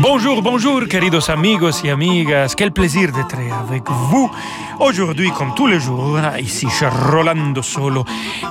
[0.00, 2.54] Bonjour, bonjour, queridos amigos y amigas.
[2.56, 4.28] Quel plaisir d'être avec vous
[4.80, 8.04] aujourd'hui, comme tous les jours, ici chez Rolando Solo.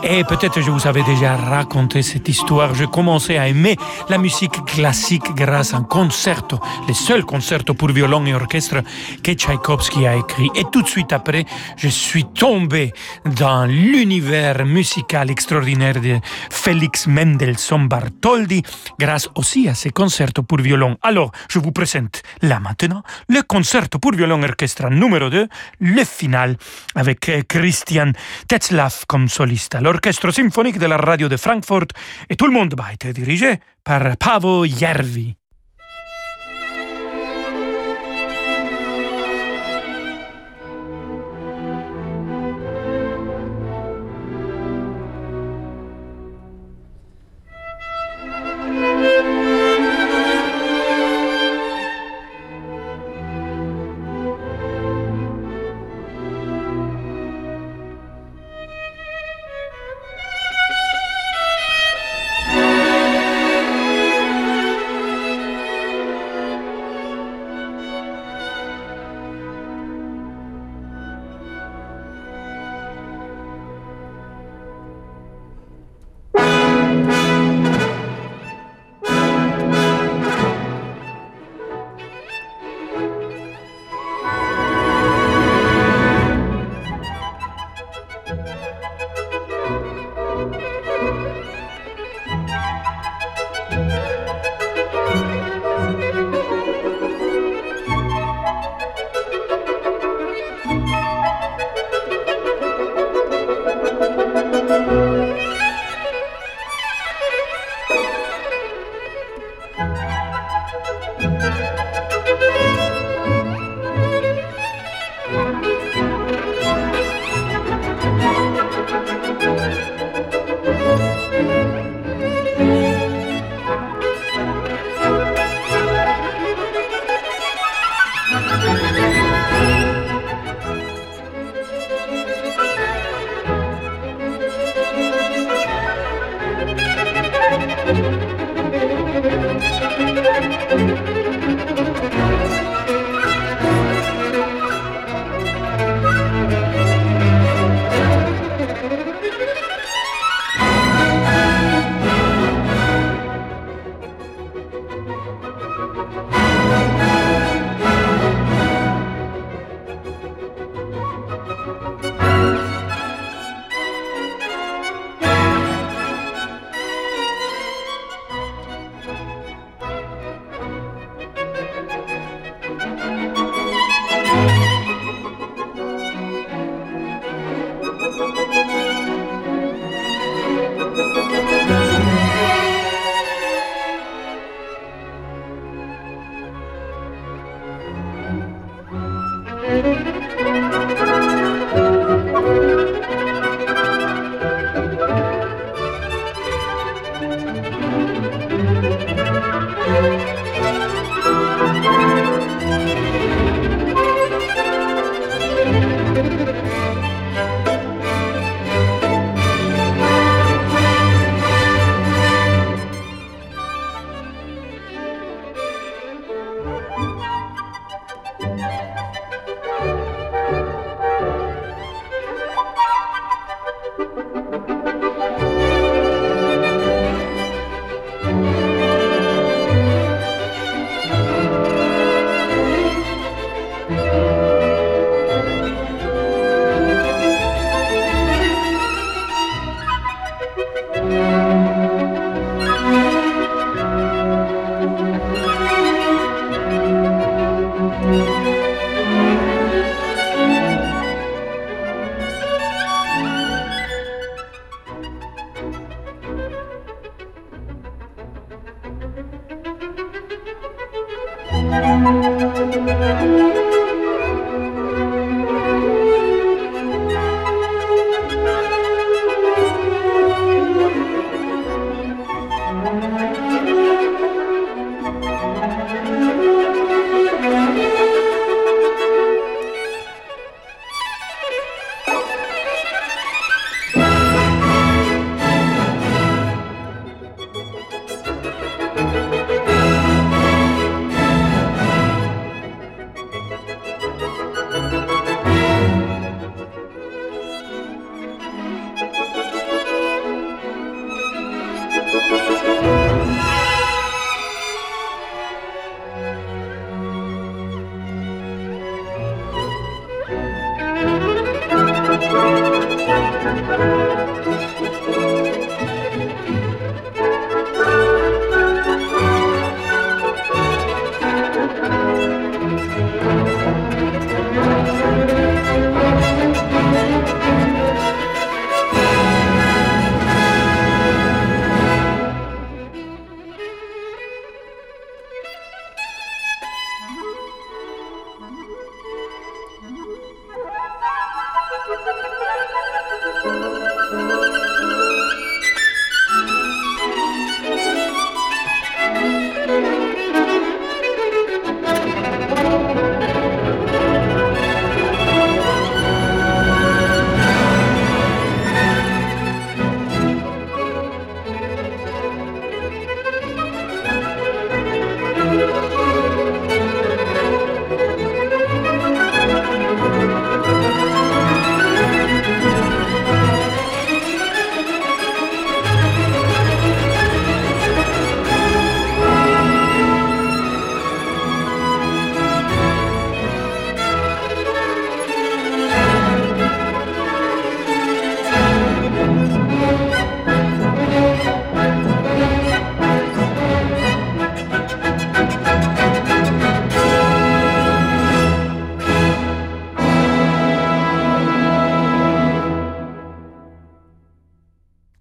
[0.04, 2.74] Et peut-être je vous avais déjà raconté cette histoire.
[2.74, 3.76] J'ai commencé à aimer
[4.10, 8.82] la musique classique grâce à un concerto, le seul concerto pour violon et orchestre
[9.22, 10.50] que Tchaïkovski a écrit.
[10.56, 11.44] Et tout de suite après,
[11.76, 12.94] je suis tombé
[13.26, 16.20] dans l'univers musical extraordinaire de
[16.50, 18.64] Félix Mendelssohn Bartholdy
[18.98, 20.96] grâce aussi à ces concertos pour violon.
[21.02, 25.48] Alors, je vous présente là maintenant le concerto pour violon orchestre numéro 2,
[25.80, 26.58] le final
[26.96, 28.12] avec euh, Christian
[28.48, 29.78] Tetzlaff comme soliste.
[29.82, 31.88] L'orchestre symphonique de la radio de Francfort
[32.30, 35.36] et tout le monde va être dirigé par Pavo Järvi.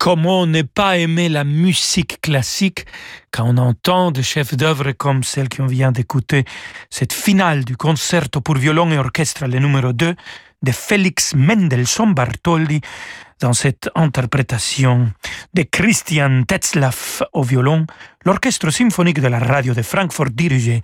[0.03, 2.87] Comment ne pas aimer la musique classique
[3.31, 6.45] quand on entend des chefs d'œuvre comme celle qu'on vient d'écouter,
[6.91, 10.17] cette finale du concerto pour violon et orchestre, le numéro 2
[10.61, 12.81] de Félix Mendelssohn Bartholdy
[13.39, 15.13] dans cette interprétation
[15.55, 17.87] de Christian Tetzlaff au violon,
[18.25, 20.83] l'orchestre symphonique de la radio de Francfort dirigé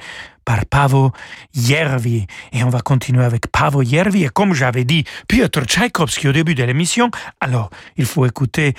[0.48, 1.12] par Pavo
[1.52, 2.26] Järvi.
[2.54, 4.24] Et on va continuer avec Pavo Järvi.
[4.24, 7.68] Et comme j'avais dit Piotr Tchaïkovski au début de l'émission, alors
[7.98, 8.72] il faut écouter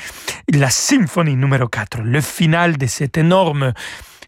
[0.51, 3.73] la symphonie numéro 4, le final de cet énorme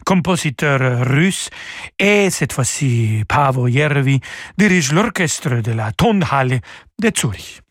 [0.06, 1.50] compositeur russe.
[1.98, 4.20] Et cette fois-ci, Pavo Järvi
[4.56, 6.60] dirige l'orchestre de la Tonhalle
[7.00, 7.62] de Zurich.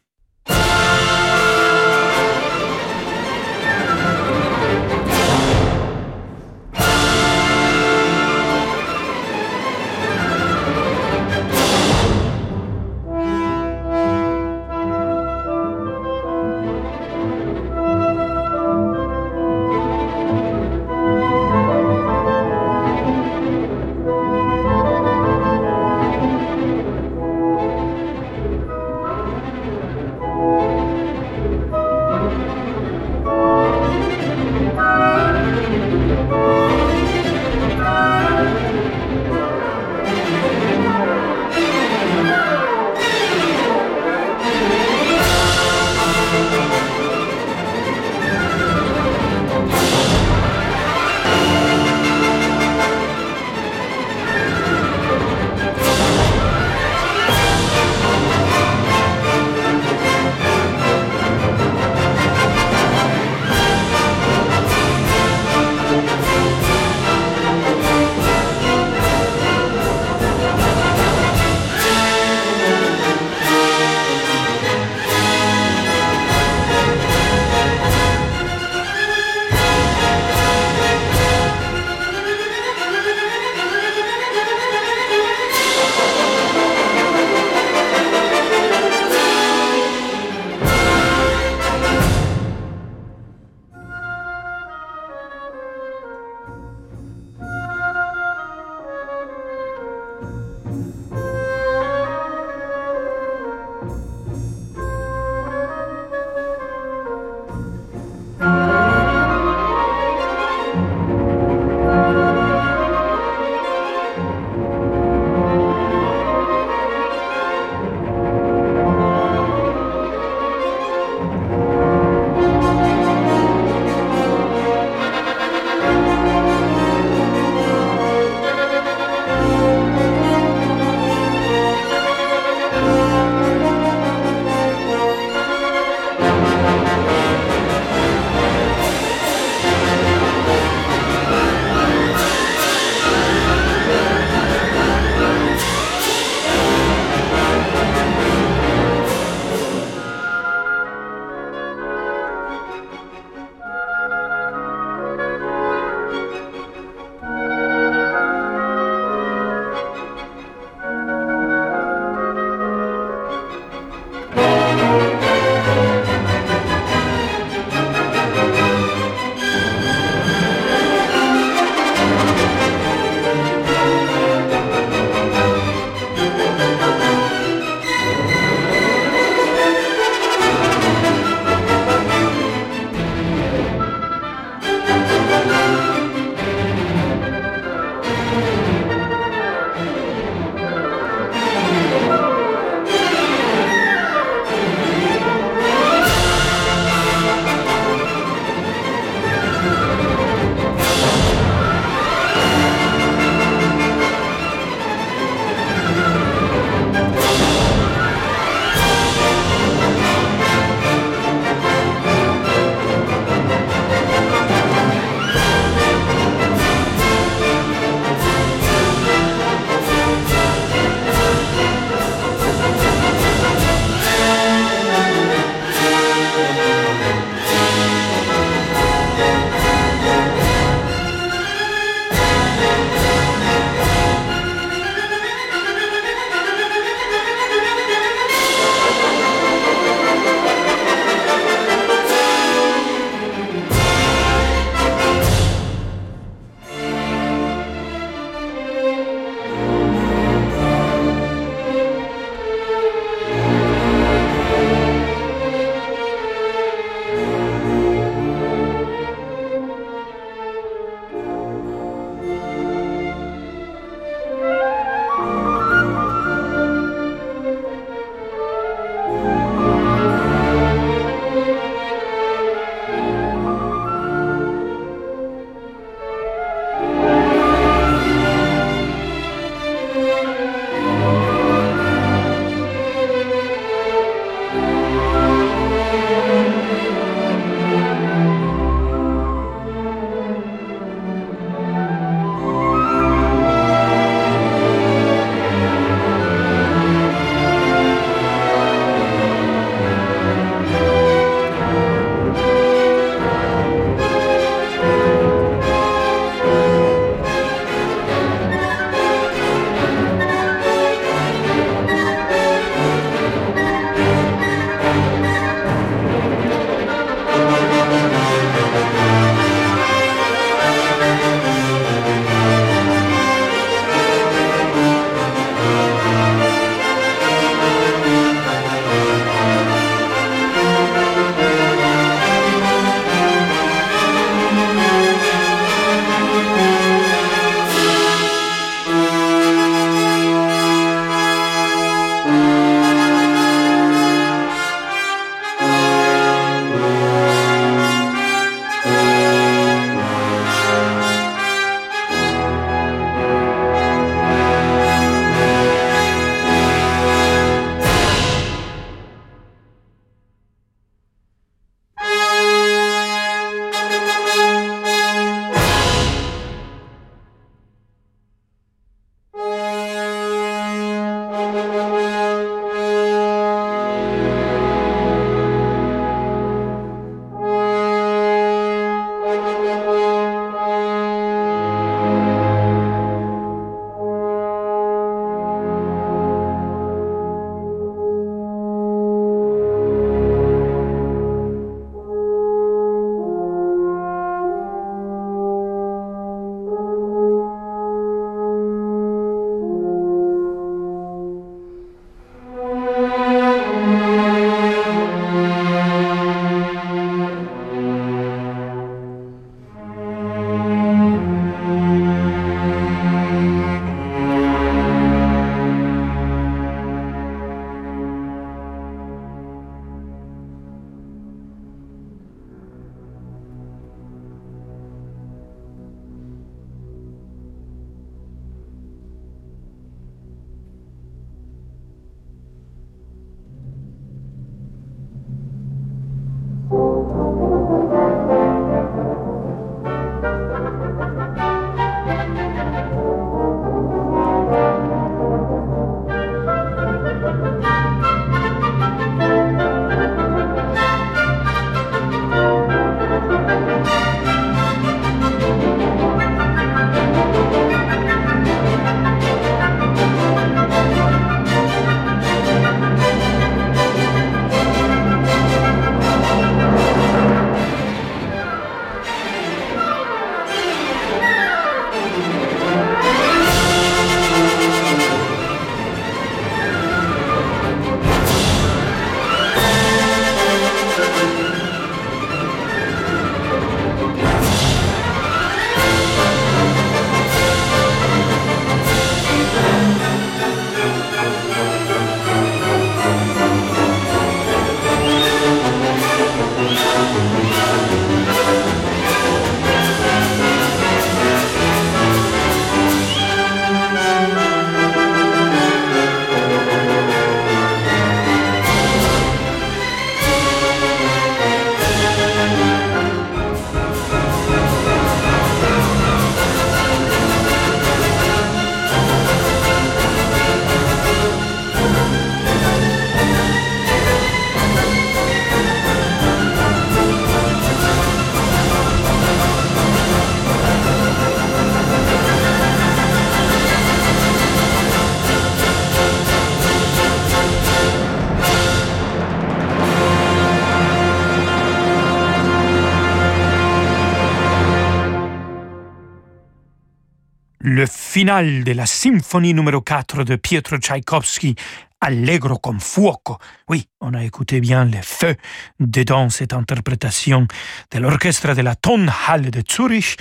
[548.11, 551.55] Final de la symphonie numéro 4 de Pietro Tchaïkovski,
[552.01, 553.39] Allegro con fuoco.
[553.69, 555.37] Oui, on a écouté bien le feu
[555.79, 557.47] dedans cette interprétation
[557.93, 560.17] de l'orchestre de la Tonhalle de Zurich,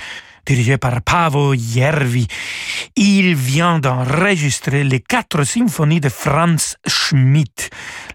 [0.50, 2.26] dirigé par Pavo Järvi.
[2.96, 7.70] Il vient d'enregistrer les quatre symphonies de Franz Schmidt,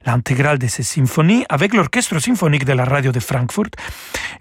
[0.04, 3.70] l'intégrale de ces symphonies avec l'orchestre symphonique de la radio de Francfort.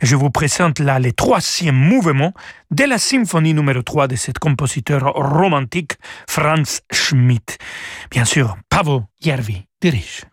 [0.01, 2.33] Je vous présente là les troisième mouvement
[2.71, 5.93] de la symphonie numéro 3 de cet compositeur romantique
[6.27, 7.57] Franz Schmidt.
[8.09, 10.23] Bien sûr, Pavo Järvi dirige.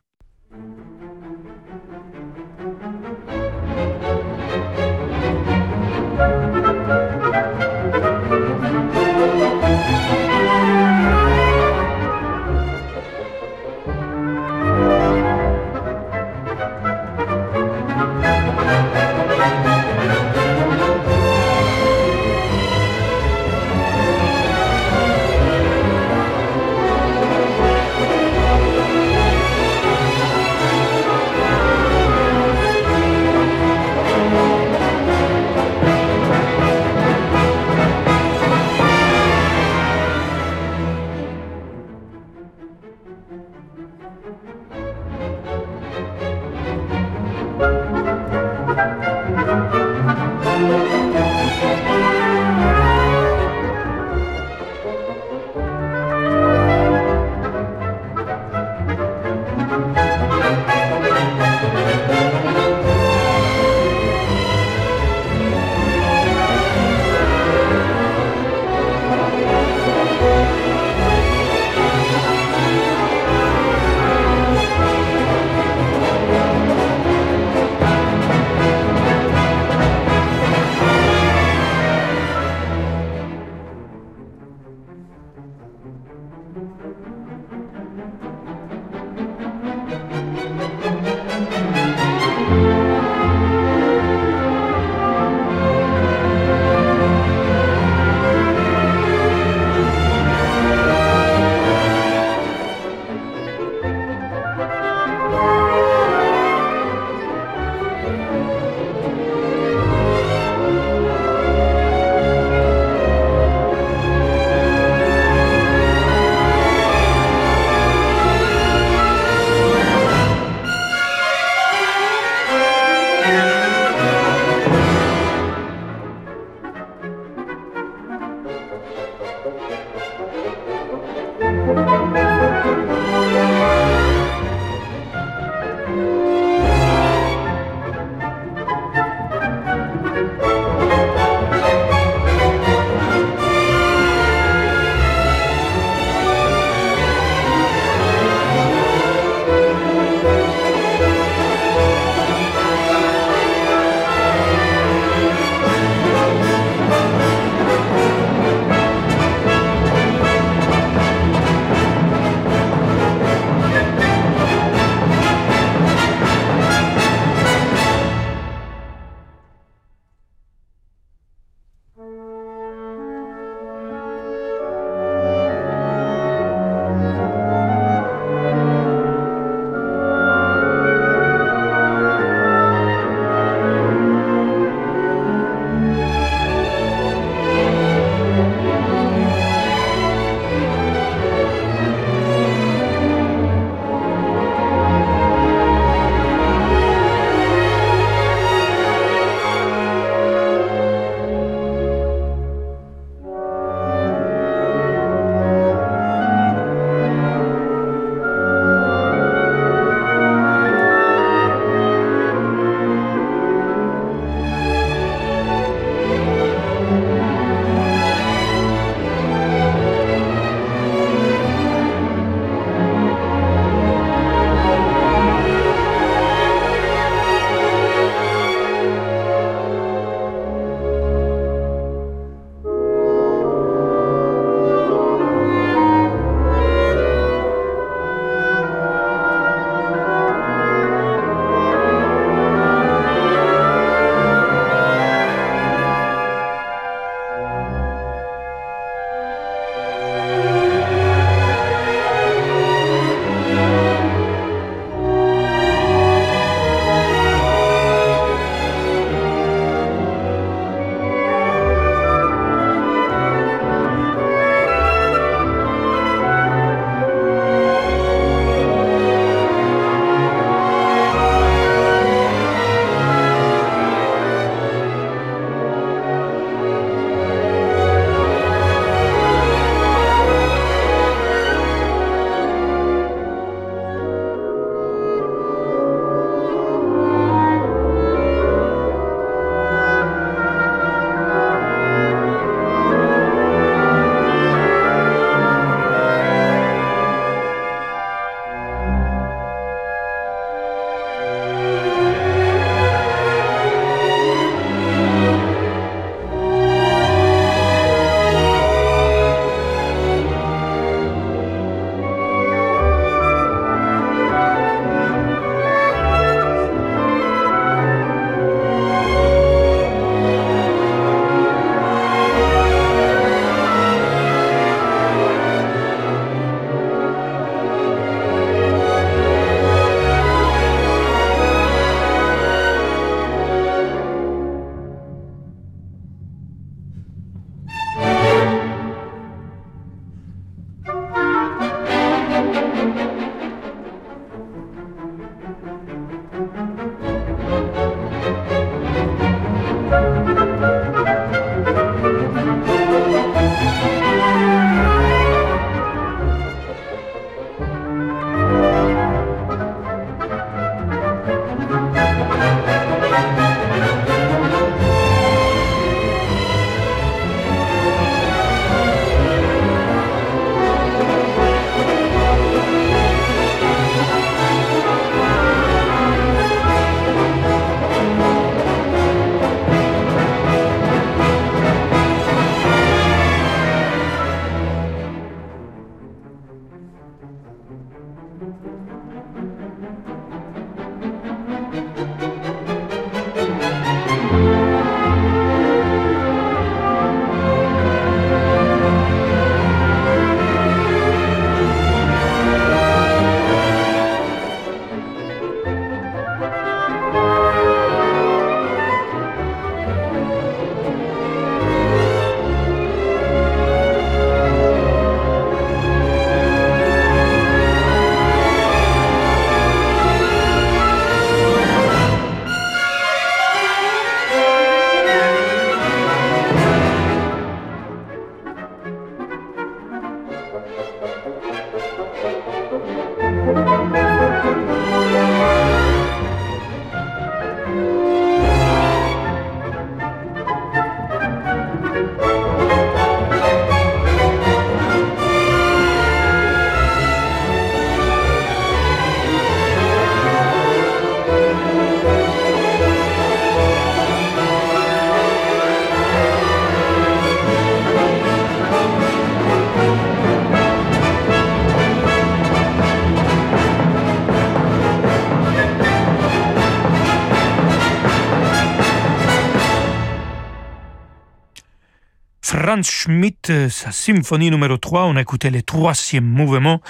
[472.70, 476.80] Franz Schmidt, sa symphonie numéro 3, on a écouté le troisième mouvement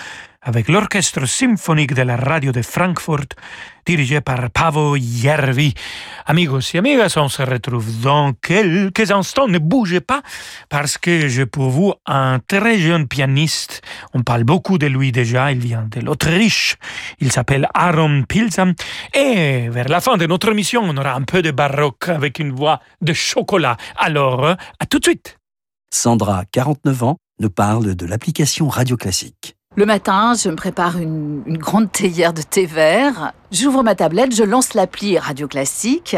[0.43, 3.25] avec l'orchestre symphonique de la radio de Francfort,
[3.87, 5.73] dirigé par Pavo Järvi.
[6.27, 9.49] Amigos et amigas, on se retrouve dans quelques instants.
[9.49, 10.21] Ne bougez pas,
[10.69, 13.81] parce que j'ai pour vous un très jeune pianiste.
[14.13, 16.77] On parle beaucoup de lui déjà, il vient de l'Autriche.
[17.21, 18.75] Il s'appelle Aaron Pilsam.
[19.15, 22.53] Et vers la fin de notre émission, on aura un peu de baroque avec une
[22.53, 23.79] voix de chocolat.
[23.97, 25.40] Alors, à tout de suite.
[25.93, 29.57] Sandra, 49 ans, nous parle de l'application Radio Classique.
[29.77, 33.33] Le matin, je me prépare une, une grande théière de thé vert.
[33.53, 36.17] J'ouvre ma tablette, je lance l'appli Radio Classique.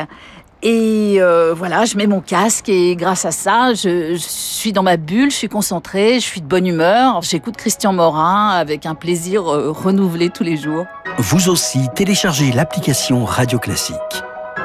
[0.62, 4.84] Et euh, voilà, je mets mon casque et grâce à ça, je, je, suis dans
[4.84, 7.20] ma bulle, je suis concentrée, je suis de bonne humeur.
[7.22, 10.86] J'écoute Christian Morin avec un plaisir euh, renouvelé tous les jours.
[11.18, 13.96] Vous aussi, téléchargez l'application Radio Classique.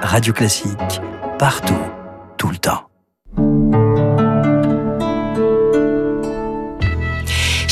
[0.04, 1.02] Radio Classique,
[1.40, 1.74] partout,
[2.38, 2.84] tout le temps.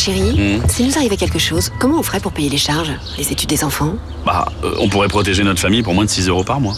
[0.05, 0.69] Chérie, mmh.
[0.69, 3.63] s'il nous arrivait quelque chose, comment on ferait pour payer les charges Les études des
[3.63, 3.95] enfants?
[4.23, 6.75] Bah, euh, on pourrait protéger notre famille pour moins de 6 euros par mois.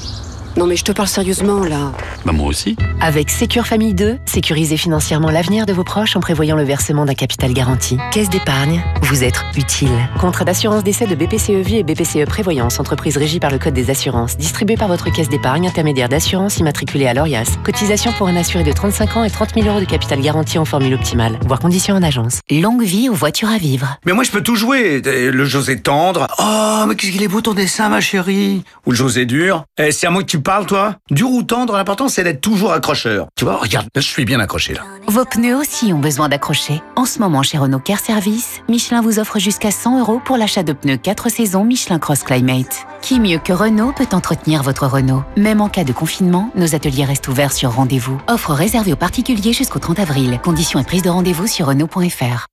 [0.57, 1.91] Non mais je te parle sérieusement là.
[2.25, 2.75] Bah moi aussi.
[2.99, 7.13] Avec Sécure Famille 2, sécurisez financièrement l'avenir de vos proches en prévoyant le versement d'un
[7.13, 7.99] capital garanti.
[8.11, 9.91] Caisse d'épargne, vous êtes utile.
[10.19, 13.91] Contrat d'assurance d'essai de BPCE Vie et BPCE Prévoyance, entreprise régie par le Code des
[13.91, 17.59] assurances, distribué par votre caisse d'épargne intermédiaire d'assurance immatriculée à l'ORIAS.
[17.63, 20.65] Cotisation pour un assuré de 35 ans et 30 000 euros de capital garanti en
[20.65, 21.37] formule optimale.
[21.45, 22.39] Voire conditions en agence.
[22.49, 23.99] Longue vie aux voitures à vivre.
[24.07, 25.01] Mais moi je peux tout jouer.
[25.03, 26.25] Le José tendre.
[26.39, 28.63] Oh, mais qu'est-ce qu'il est beau ton dessin, ma chérie.
[28.87, 29.65] Ou le José dur.
[29.77, 32.71] Eh, c'est à moi que tu parles, toi Dur ou tendre, l'important c'est d'être toujours
[32.71, 33.27] accrocheur.
[33.35, 34.81] Tu vois, regarde, je suis bien accroché là.
[35.07, 36.81] Vos pneus aussi ont besoin d'accrocher.
[36.95, 40.63] En ce moment, chez Renault Care Service, Michelin vous offre jusqu'à 100 euros pour l'achat
[40.63, 42.87] de pneus 4 saisons Michelin Cross Climate.
[43.01, 45.23] Qui mieux que Renault peut entretenir votre Renault?
[45.35, 48.17] Même en cas de confinement, nos ateliers restent ouverts sur rendez-vous.
[48.29, 50.39] Offre réservée aux particuliers jusqu'au 30 avril.
[50.41, 52.47] Conditions et prise de rendez-vous sur Renault.fr.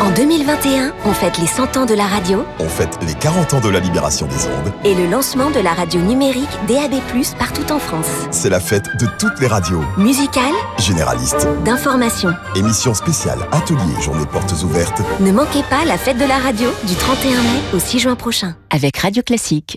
[0.00, 2.44] En 2021, on fête les 100 ans de la radio.
[2.58, 4.72] On fête les 40 ans de la libération des ondes.
[4.84, 6.94] Et le lancement de la radio numérique DAB+,
[7.38, 8.06] partout en France.
[8.30, 9.82] C'est la fête de toutes les radios.
[9.98, 10.54] Musicales.
[10.78, 11.46] Généralistes.
[11.64, 12.30] D'information.
[12.56, 15.02] Émissions spéciales, ateliers, journées portes ouvertes.
[15.20, 18.56] Ne manquez pas la fête de la radio du 31 mai au 6 juin prochain.
[18.70, 19.76] Avec Radio Classique.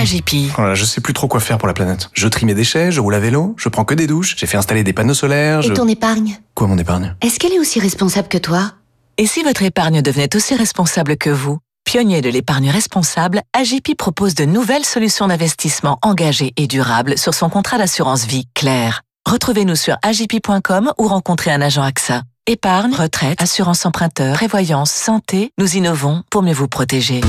[0.00, 0.50] AGP.
[0.56, 2.10] Voilà, je sais plus trop quoi faire pour la planète.
[2.12, 4.56] Je trie mes déchets, je roule à vélo, je prends que des douches, j'ai fait
[4.58, 6.36] installer des panneaux solaires, Et ton épargne?
[6.54, 8.72] Quoi mon épargne Est-ce qu'elle est aussi responsable que toi?
[9.18, 11.58] Et si votre épargne devenait aussi responsable que vous?
[11.84, 17.50] Pionnier de l'épargne responsable, AGP propose de nouvelles solutions d'investissement engagées et durables sur son
[17.50, 19.02] contrat d'assurance vie clair.
[19.28, 22.22] Retrouvez-nous sur agp.com ou rencontrez un agent AXA.
[22.46, 27.20] Épargne, retraite, assurance emprunteur, prévoyance, santé, nous innovons pour mieux vous protéger.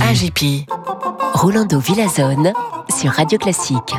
[0.00, 0.66] AGP.
[1.34, 2.52] Rolando Villazone
[2.98, 3.94] sur Radio Classique.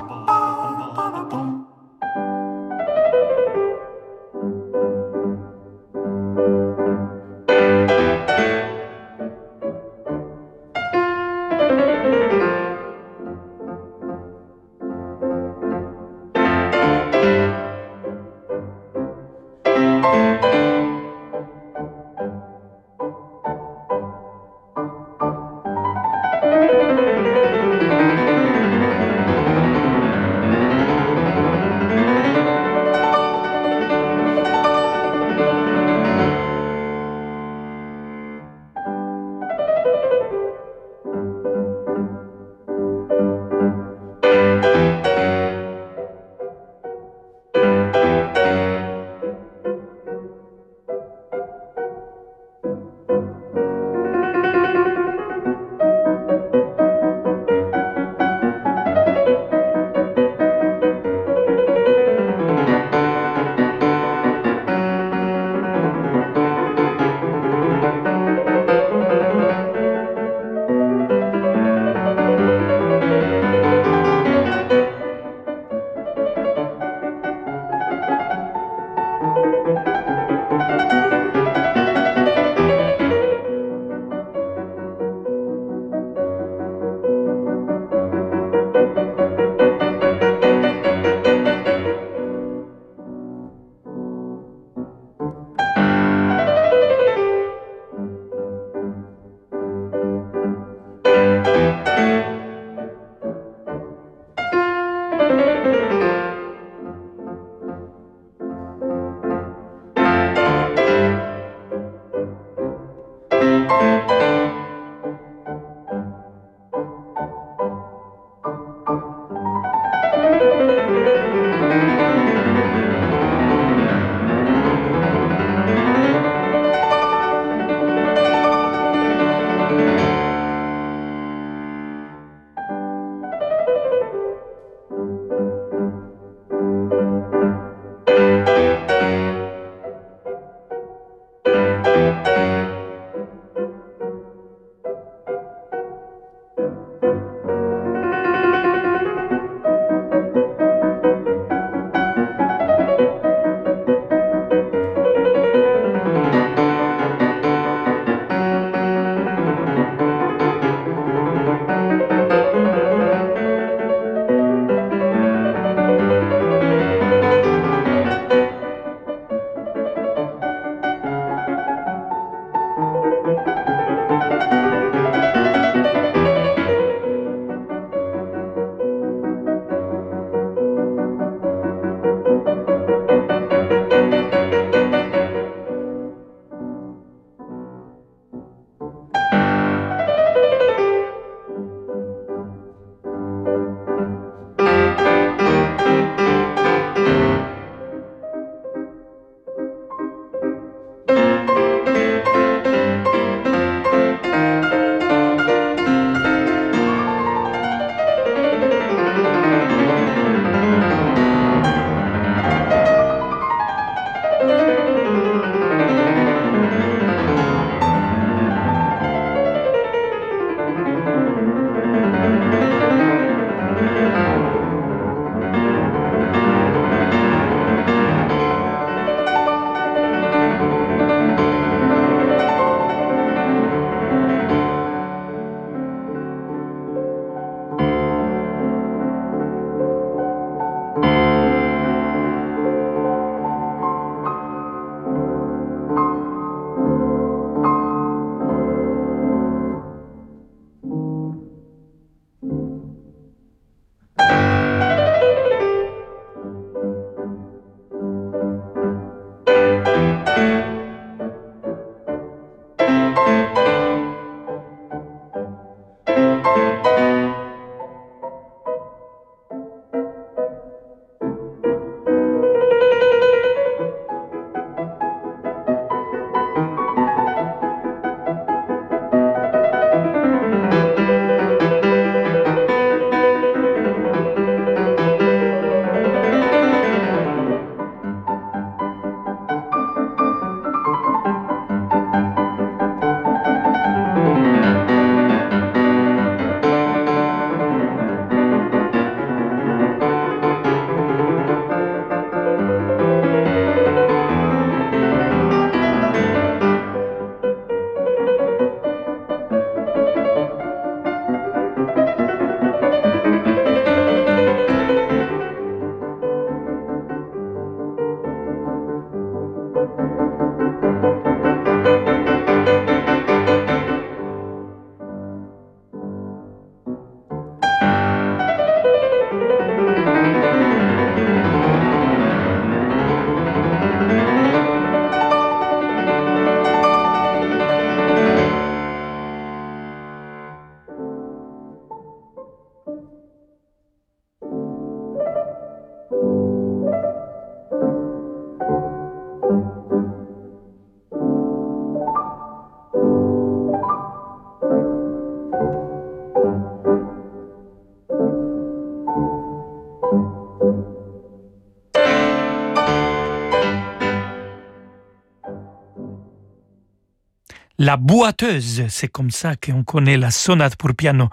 [367.87, 371.29] La boiteuse, c'est comme ça qu'on connaît la sonate pour piano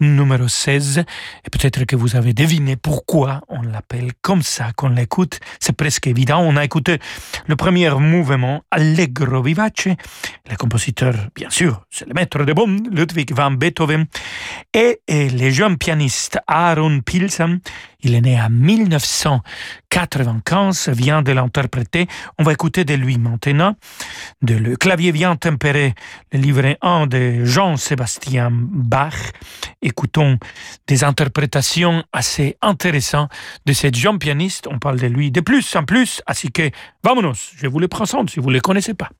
[0.00, 1.00] numéro 16.
[1.44, 5.38] Et peut-être que vous avez deviné pourquoi on l'appelle comme ça, qu'on l'écoute.
[5.60, 6.40] C'est presque évident.
[6.40, 6.98] On a écouté
[7.46, 9.88] le premier mouvement, Allegro vivace.
[10.50, 14.06] Le compositeur, bien sûr, c'est le maître de bon, Ludwig van Beethoven.
[14.72, 17.60] Et, et le jeune pianiste Aaron Pilsam,
[18.04, 22.06] il est né en 1995, vient de l'interpréter.
[22.38, 23.74] On va écouter de lui maintenant,
[24.40, 25.96] de Le clavier bien tempéré,
[26.32, 29.32] le livret 1 de Jean-Sébastien Bach.
[29.82, 30.38] Écoutons
[30.86, 33.32] des interprétations assez intéressantes
[33.66, 34.68] de ce jeune pianiste.
[34.70, 36.70] On parle de lui de plus en plus, ainsi que,
[37.02, 39.10] vamonos, je vous le présente si vous ne le connaissez pas.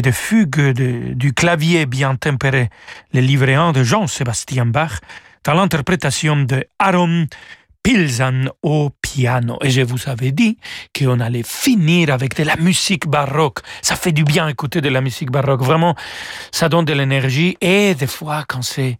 [0.00, 2.70] Des fugues de- du clavier bien tempéré,
[3.12, 5.00] le livret 1 de Jean-Sébastien Bach,
[5.44, 7.26] dans l'interprétation de Aaron
[7.82, 9.58] Pilsan au piano.
[9.62, 10.56] Et je vous avais dit
[10.96, 13.58] qu'on allait finir avec de la musique baroque.
[13.82, 15.62] Ça fait du bien écouter de la musique baroque.
[15.62, 15.96] Vraiment,
[16.52, 17.56] ça donne de l'énergie.
[17.60, 18.98] Et des fois, quand c'est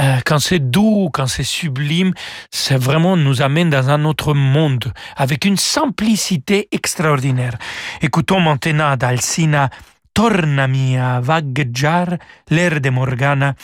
[0.00, 2.12] euh, quand c'est doux, quand c'est sublime,
[2.50, 7.56] c'est vraiment nous amène dans un autre monde avec une simplicité extraordinaire.
[8.00, 9.70] Écoutons maintenant d'Alcina
[10.14, 12.18] Tornami a vagheggiare
[12.50, 13.54] l'air de Morgana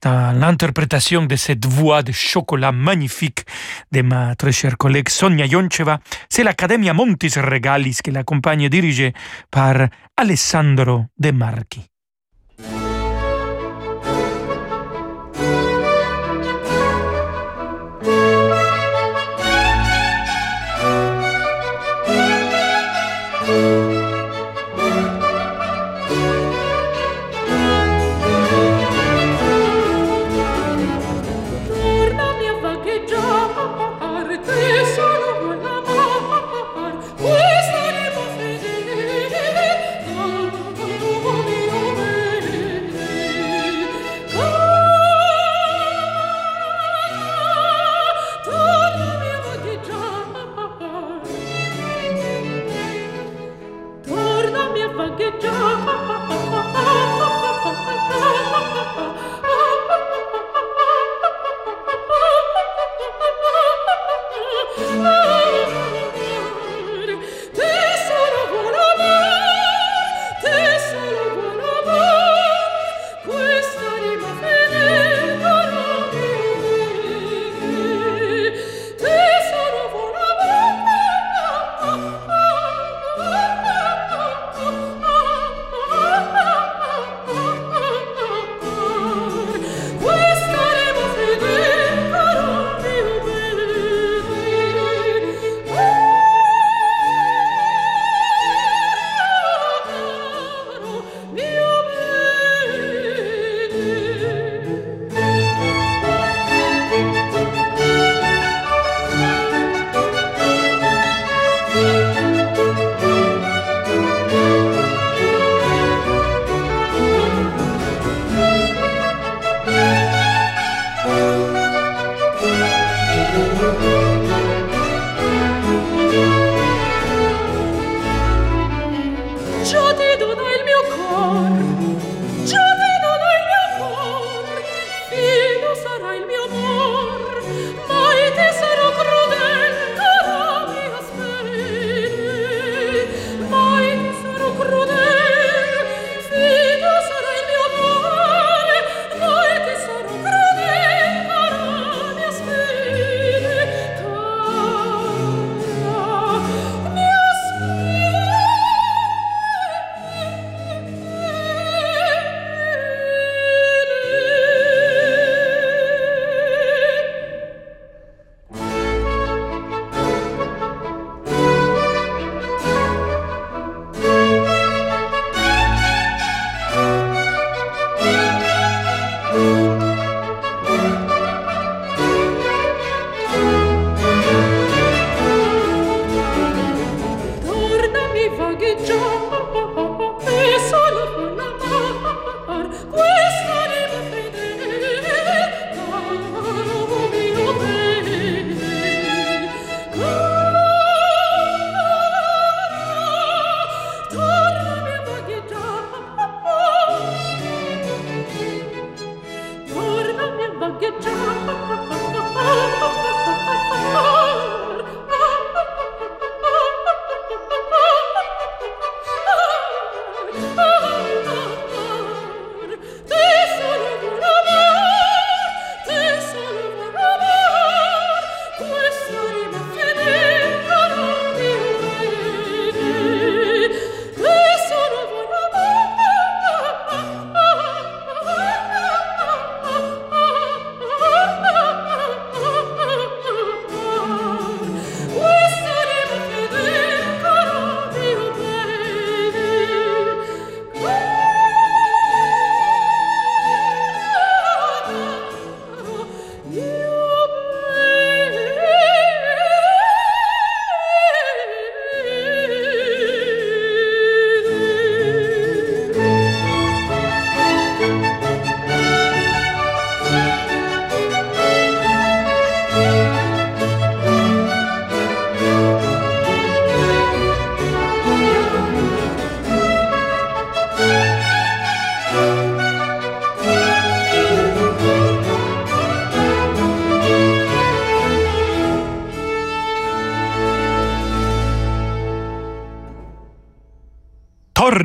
[0.00, 3.44] dans l'interprétation de cette voix de chocolat magnifique
[3.90, 5.98] de ma très chère collègue Sonia Yoncheva.
[6.30, 9.12] C'est l'Accademia Montis Regalis qui l'accompagne dirigée
[9.50, 11.90] par Alessandro De Marchi.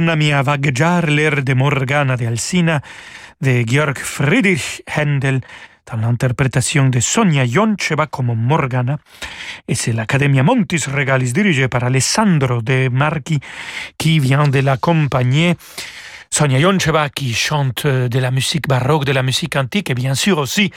[0.04, 2.82] Tornami a vagheggiare l'air de Morgana de Alsina
[3.40, 5.40] de Georg Friedrich Händel
[5.86, 8.98] dans l'interprétation de Sonia Joncheva comme Morgana.
[9.66, 13.40] Et c'est l'Academia Montis Regalis dirigée par Alessandro De Marchi
[13.98, 15.56] qui vient de l'accompagner.
[16.34, 20.40] Sonia Joncheva qui chante de la musique baroque, de la musique antique et bien sûr
[20.40, 20.72] aussi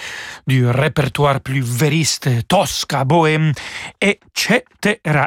[0.47, 3.53] du répertoire plus vériste, tosca, bohème,
[4.03, 4.61] etc.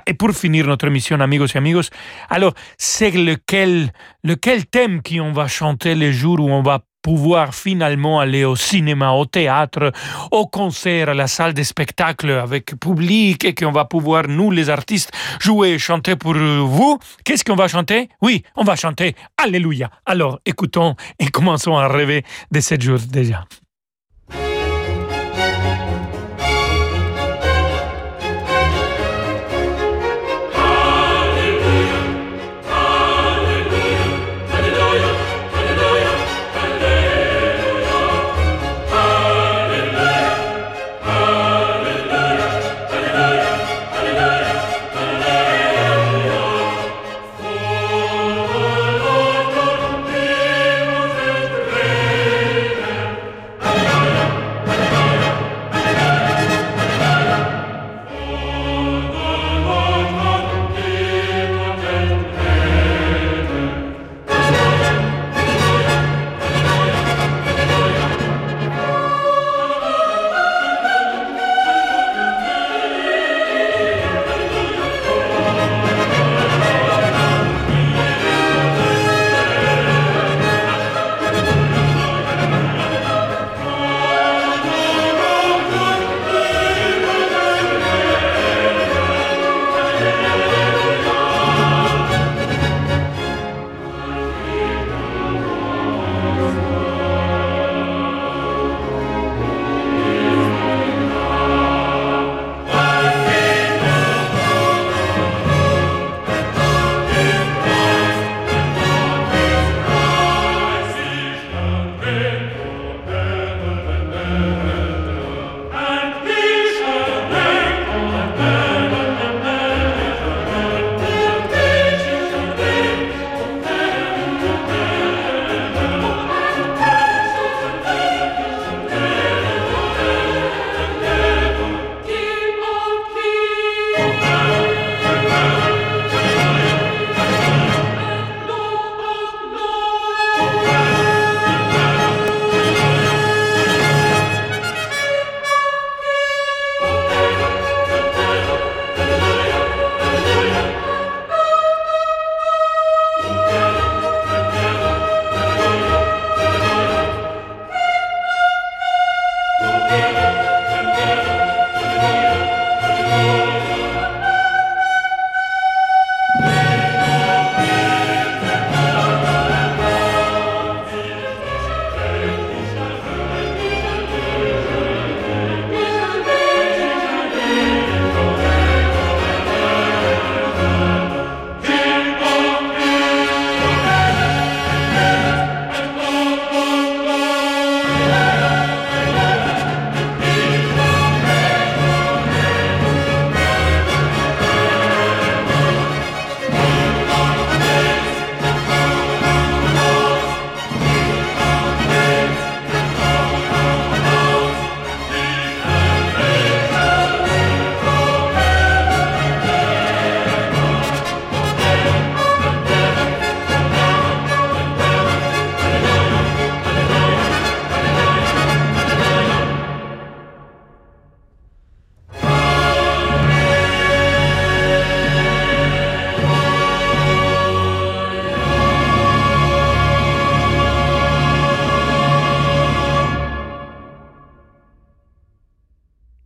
[0.05, 1.89] Et pour finir notre émission, amigos et amigos,
[2.29, 3.91] alors c'est lequel,
[4.23, 9.11] lequel thème qu'on va chanter les jours où on va pouvoir finalement aller au cinéma,
[9.11, 9.91] au théâtre,
[10.31, 14.69] au concert, à la salle de spectacle avec public et qu'on va pouvoir, nous les
[14.69, 16.99] artistes, jouer et chanter pour vous.
[17.23, 18.09] Qu'est-ce qu'on va chanter?
[18.21, 19.89] Oui, on va chanter Alléluia.
[20.05, 23.45] Alors écoutons et commençons à rêver de ce jour déjà.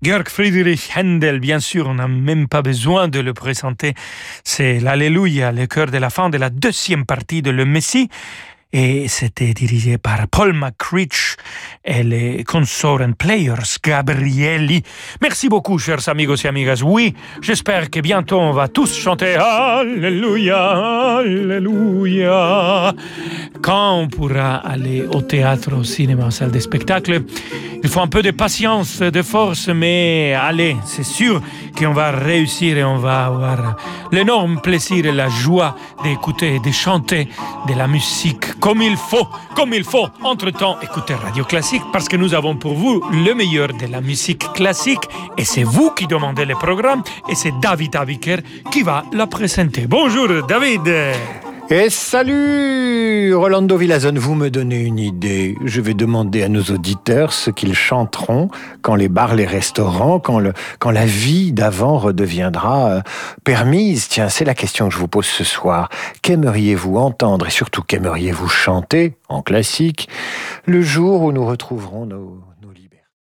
[0.03, 3.93] Georg Friedrich Händel, bien sûr, on n'a même pas besoin de le présenter.
[4.43, 8.09] C'est l'Alléluia, le cœur de la fin de la deuxième partie de Le Messie.
[8.73, 11.37] Et c'était dirigé par Paul McCreech
[11.85, 14.81] et les Consort and Players Gabrielli.
[15.21, 16.81] Merci beaucoup, chers amigos et amigas.
[16.83, 22.93] Oui, j'espère que bientôt on va tous chanter Alléluia, Alléluia.
[23.61, 27.21] Quand on pourra aller au théâtre, au cinéma, en salle de spectacle,
[27.83, 31.41] il faut un peu de patience, de force, mais allez, c'est sûr
[31.77, 33.75] qu'on va réussir et on va avoir
[34.11, 37.27] l'énorme plaisir et la joie d'écouter et de chanter
[37.67, 40.07] de la musique comme il faut, comme il faut.
[40.21, 44.53] Entre-temps, écoutez Radio Classique parce que nous avons pour vous le meilleur de la musique
[44.53, 45.03] classique
[45.37, 48.37] et c'est vous qui demandez le programme et c'est David Abiker
[48.71, 49.85] qui va la présenter.
[49.85, 50.87] Bonjour David
[51.69, 55.55] et salut Rolando Villazone, vous me donnez une idée.
[55.63, 58.49] Je vais demander à nos auditeurs ce qu'ils chanteront
[58.81, 63.01] quand les bars, les restaurants, quand, le, quand la vie d'avant redeviendra euh,
[63.43, 64.07] permise.
[64.09, 65.89] Tiens, c'est la question que je vous pose ce soir.
[66.21, 70.09] Qu'aimeriez-vous entendre et surtout qu'aimeriez-vous chanter en classique
[70.65, 72.52] le jour où nous retrouverons nos, nos